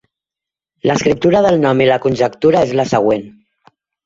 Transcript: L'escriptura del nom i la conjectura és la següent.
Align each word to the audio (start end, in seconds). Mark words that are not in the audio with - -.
L'escriptura 0.91 1.41
del 1.47 1.59
nom 1.67 1.83
i 1.85 1.87
la 1.91 1.99
conjectura 2.07 2.65
és 2.69 2.73
la 2.81 2.87
següent. 2.95 3.29